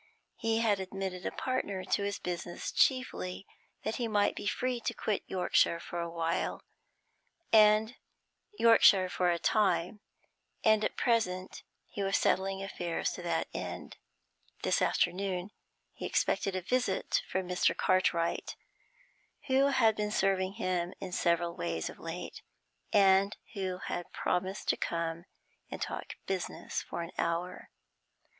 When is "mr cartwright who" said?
17.47-19.67